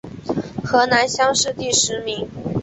[0.63, 2.27] 河南乡试第十名。